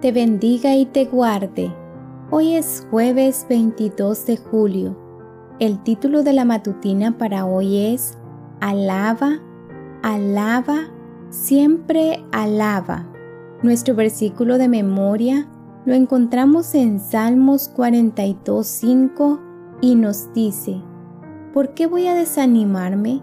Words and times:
te 0.00 0.12
bendiga 0.12 0.76
y 0.76 0.86
te 0.86 1.06
guarde. 1.06 1.74
Hoy 2.30 2.54
es 2.54 2.86
jueves 2.90 3.46
22 3.48 4.26
de 4.26 4.36
julio. 4.36 4.96
El 5.58 5.82
título 5.82 6.22
de 6.22 6.32
la 6.32 6.44
matutina 6.44 7.18
para 7.18 7.46
hoy 7.46 7.78
es 7.78 8.16
Alaba, 8.60 9.40
alaba, 10.02 10.88
siempre 11.30 12.24
alaba. 12.30 13.08
Nuestro 13.62 13.96
versículo 13.96 14.56
de 14.56 14.68
memoria 14.68 15.48
lo 15.84 15.94
encontramos 15.94 16.76
en 16.76 17.00
Salmos 17.00 17.74
42.5 17.74 19.40
y 19.80 19.96
nos 19.96 20.32
dice, 20.32 20.80
¿por 21.52 21.74
qué 21.74 21.88
voy 21.88 22.06
a 22.06 22.14
desanimarme? 22.14 23.20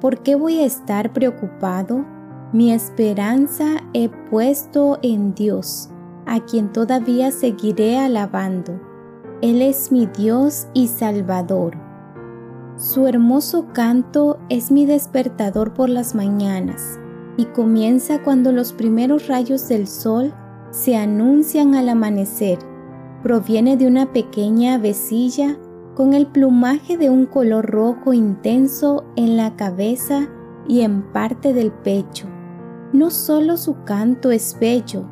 ¿Por 0.00 0.22
qué 0.22 0.36
voy 0.36 0.60
a 0.60 0.64
estar 0.64 1.12
preocupado? 1.12 2.06
Mi 2.52 2.72
esperanza 2.72 3.82
he 3.92 4.08
puesto 4.30 4.98
en 5.02 5.34
Dios, 5.34 5.90
a 6.26 6.40
quien 6.40 6.72
todavía 6.72 7.30
seguiré 7.30 7.98
alabando. 7.98 8.80
Él 9.42 9.62
es 9.62 9.92
mi 9.92 10.06
Dios 10.06 10.68
y 10.72 10.88
Salvador. 10.88 11.76
Su 12.76 13.06
hermoso 13.06 13.66
canto 13.72 14.38
es 14.48 14.70
mi 14.70 14.86
despertador 14.86 15.74
por 15.74 15.88
las 15.88 16.14
mañanas 16.14 16.98
y 17.36 17.46
comienza 17.46 18.22
cuando 18.22 18.52
los 18.52 18.72
primeros 18.72 19.28
rayos 19.28 19.68
del 19.68 19.86
sol 19.86 20.32
se 20.70 20.96
anuncian 20.96 21.74
al 21.74 21.88
amanecer. 21.88 22.58
Proviene 23.22 23.76
de 23.76 23.86
una 23.86 24.12
pequeña 24.12 24.74
avecilla 24.74 25.56
con 25.94 26.14
el 26.14 26.26
plumaje 26.26 26.96
de 26.96 27.10
un 27.10 27.26
color 27.26 27.66
rojo 27.66 28.12
intenso 28.12 29.04
en 29.16 29.36
la 29.36 29.54
cabeza 29.56 30.28
y 30.66 30.80
en 30.80 31.02
parte 31.12 31.52
del 31.52 31.70
pecho. 31.70 32.26
No 32.92 33.10
solo 33.10 33.56
su 33.56 33.82
canto 33.84 34.30
es 34.30 34.56
bello, 34.60 35.04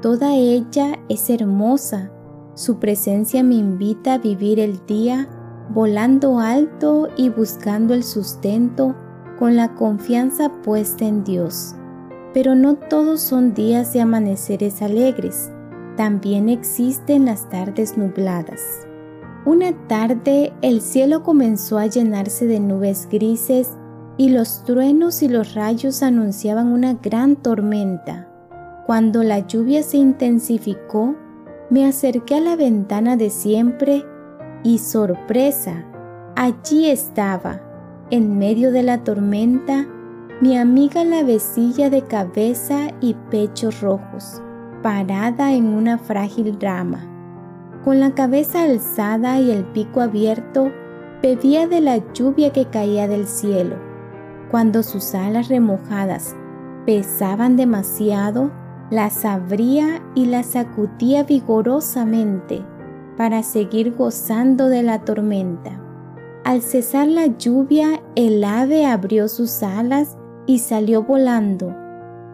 toda 0.00 0.34
ella 0.34 0.98
es 1.08 1.30
hermosa. 1.30 2.10
Su 2.54 2.78
presencia 2.78 3.42
me 3.42 3.54
invita 3.54 4.14
a 4.14 4.18
vivir 4.18 4.60
el 4.60 4.84
día 4.86 5.28
volando 5.70 6.38
alto 6.38 7.08
y 7.16 7.28
buscando 7.28 7.94
el 7.94 8.02
sustento 8.02 8.96
con 9.38 9.56
la 9.56 9.74
confianza 9.74 10.50
puesta 10.62 11.04
en 11.04 11.24
Dios. 11.24 11.74
Pero 12.34 12.54
no 12.54 12.74
todos 12.74 13.20
son 13.20 13.54
días 13.54 13.92
de 13.92 14.00
amaneceres 14.00 14.82
alegres, 14.82 15.50
también 15.96 16.48
existen 16.48 17.24
las 17.24 17.48
tardes 17.48 17.96
nubladas. 17.96 18.86
Una 19.44 19.72
tarde 19.88 20.52
el 20.62 20.80
cielo 20.80 21.22
comenzó 21.22 21.78
a 21.78 21.86
llenarse 21.86 22.46
de 22.46 22.60
nubes 22.60 23.08
grises 23.10 23.70
y 24.16 24.30
los 24.30 24.64
truenos 24.64 25.22
y 25.22 25.28
los 25.28 25.54
rayos 25.54 26.02
anunciaban 26.02 26.68
una 26.68 26.94
gran 26.94 27.36
tormenta. 27.36 28.28
Cuando 28.88 29.22
la 29.22 29.40
lluvia 29.40 29.82
se 29.82 29.98
intensificó, 29.98 31.14
me 31.68 31.84
acerqué 31.84 32.36
a 32.36 32.40
la 32.40 32.56
ventana 32.56 33.18
de 33.18 33.28
siempre 33.28 34.02
y 34.62 34.78
sorpresa, 34.78 35.84
allí 36.36 36.88
estaba 36.88 37.60
en 38.08 38.38
medio 38.38 38.72
de 38.72 38.82
la 38.82 39.04
tormenta, 39.04 39.86
mi 40.40 40.56
amiga 40.56 41.04
la 41.04 41.22
vecilla 41.22 41.90
de 41.90 42.00
cabeza 42.00 42.94
y 43.02 43.12
pechos 43.30 43.82
rojos, 43.82 44.40
parada 44.82 45.52
en 45.52 45.66
una 45.66 45.98
frágil 45.98 46.56
rama. 46.58 47.06
Con 47.84 48.00
la 48.00 48.14
cabeza 48.14 48.62
alzada 48.62 49.38
y 49.38 49.50
el 49.50 49.64
pico 49.66 50.00
abierto, 50.00 50.72
bebía 51.20 51.68
de 51.68 51.82
la 51.82 51.98
lluvia 52.14 52.54
que 52.54 52.64
caía 52.64 53.06
del 53.06 53.26
cielo. 53.26 53.76
Cuando 54.50 54.82
sus 54.82 55.14
alas 55.14 55.48
remojadas 55.50 56.34
pesaban 56.86 57.56
demasiado, 57.56 58.50
las 58.90 59.24
abría 59.24 60.02
y 60.14 60.26
las 60.26 60.46
sacudía 60.46 61.22
vigorosamente 61.24 62.64
para 63.16 63.42
seguir 63.42 63.94
gozando 63.94 64.68
de 64.68 64.82
la 64.82 65.04
tormenta. 65.04 65.80
Al 66.44 66.62
cesar 66.62 67.08
la 67.08 67.26
lluvia, 67.26 68.00
el 68.14 68.42
ave 68.42 68.86
abrió 68.86 69.28
sus 69.28 69.62
alas 69.62 70.16
y 70.46 70.60
salió 70.60 71.02
volando. 71.02 71.74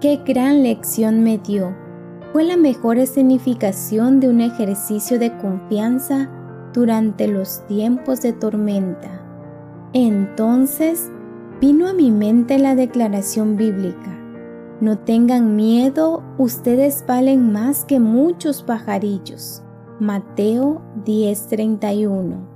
¡Qué 0.00 0.20
gran 0.26 0.62
lección 0.62 1.22
me 1.22 1.38
dio! 1.38 1.74
Fue 2.32 2.44
la 2.44 2.56
mejor 2.56 2.98
escenificación 2.98 4.20
de 4.20 4.28
un 4.28 4.40
ejercicio 4.40 5.18
de 5.18 5.36
confianza 5.38 6.28
durante 6.72 7.28
los 7.28 7.66
tiempos 7.66 8.20
de 8.20 8.32
tormenta. 8.32 9.22
Entonces 9.92 11.10
vino 11.60 11.88
a 11.88 11.92
mi 11.92 12.10
mente 12.10 12.58
la 12.58 12.74
declaración 12.74 13.56
bíblica. 13.56 14.21
No 14.82 14.98
tengan 14.98 15.56
miedo, 15.56 16.22
ustedes 16.36 17.04
valen 17.08 17.52
más 17.52 17.86
que 17.86 18.00
muchos 18.00 18.62
pajarillos. 18.62 19.62
Mateo 19.98 20.82
10:31 21.06 22.52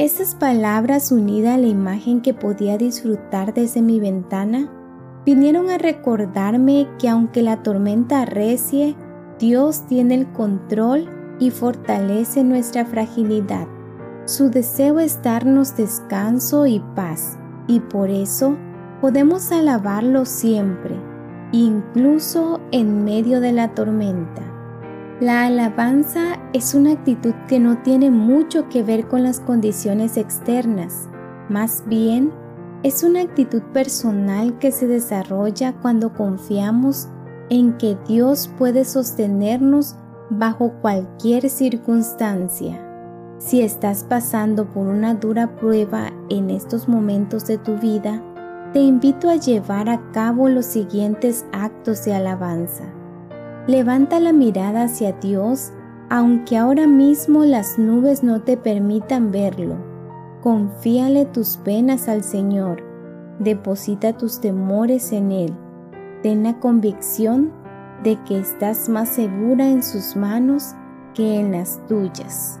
esas 0.00 0.34
palabras 0.34 1.12
unidas 1.12 1.56
a 1.56 1.58
la 1.58 1.66
imagen 1.66 2.22
que 2.22 2.32
podía 2.32 2.78
disfrutar 2.78 3.52
desde 3.52 3.82
mi 3.82 4.00
ventana 4.00 4.72
vinieron 5.26 5.68
a 5.68 5.76
recordarme 5.76 6.88
que 6.98 7.10
aunque 7.10 7.42
la 7.42 7.62
tormenta 7.62 8.22
arrecie, 8.22 8.96
Dios 9.38 9.86
tiene 9.88 10.14
el 10.14 10.32
control 10.32 11.06
y 11.38 11.50
fortalece 11.50 12.42
nuestra 12.44 12.86
fragilidad. 12.86 13.68
Su 14.24 14.48
deseo 14.48 15.00
es 15.00 15.22
darnos 15.22 15.76
descanso 15.76 16.66
y 16.66 16.80
paz, 16.96 17.38
y 17.66 17.80
por 17.80 18.08
eso 18.08 18.56
podemos 19.02 19.52
alabarlo 19.52 20.24
siempre, 20.24 20.96
incluso 21.52 22.60
en 22.72 23.04
medio 23.04 23.40
de 23.40 23.52
la 23.52 23.74
tormenta. 23.74 24.42
La 25.20 25.44
alabanza 25.44 26.38
es 26.52 26.74
una 26.74 26.92
actitud 26.92 27.34
que 27.46 27.60
no 27.60 27.78
tiene 27.82 28.10
mucho 28.10 28.68
que 28.68 28.82
ver 28.82 29.06
con 29.08 29.22
las 29.22 29.40
condiciones 29.40 30.16
externas, 30.16 31.08
más 31.48 31.84
bien 31.86 32.32
es 32.82 33.02
una 33.02 33.20
actitud 33.20 33.60
personal 33.74 34.58
que 34.58 34.72
se 34.72 34.86
desarrolla 34.86 35.74
cuando 35.82 36.14
confiamos 36.14 37.08
en 37.50 37.76
que 37.76 37.98
Dios 38.06 38.48
puede 38.56 38.86
sostenernos 38.86 39.96
bajo 40.30 40.72
cualquier 40.80 41.50
circunstancia. 41.50 42.86
Si 43.38 43.60
estás 43.60 44.04
pasando 44.04 44.66
por 44.66 44.86
una 44.86 45.14
dura 45.14 45.56
prueba 45.56 46.12
en 46.30 46.48
estos 46.48 46.88
momentos 46.88 47.46
de 47.46 47.58
tu 47.58 47.76
vida, 47.76 48.22
te 48.72 48.80
invito 48.80 49.28
a 49.28 49.36
llevar 49.36 49.88
a 49.88 50.00
cabo 50.12 50.48
los 50.48 50.66
siguientes 50.66 51.44
actos 51.52 52.04
de 52.04 52.14
alabanza. 52.14 52.84
Levanta 53.66 54.20
la 54.20 54.32
mirada 54.32 54.84
hacia 54.84 55.12
Dios 55.12 55.72
aunque 56.10 56.58
ahora 56.58 56.88
mismo 56.88 57.44
las 57.44 57.78
nubes 57.78 58.24
no 58.24 58.42
te 58.42 58.56
permitan 58.56 59.30
verlo. 59.30 59.76
Confíale 60.42 61.24
tus 61.24 61.56
penas 61.58 62.08
al 62.08 62.24
Señor. 62.24 62.82
Deposita 63.38 64.12
tus 64.12 64.40
temores 64.40 65.12
en 65.12 65.30
Él. 65.30 65.54
Ten 66.24 66.42
la 66.42 66.58
convicción 66.58 67.52
de 68.02 68.16
que 68.24 68.40
estás 68.40 68.88
más 68.88 69.08
segura 69.08 69.68
en 69.68 69.84
sus 69.84 70.16
manos 70.16 70.74
que 71.14 71.38
en 71.38 71.52
las 71.52 71.80
tuyas. 71.86 72.60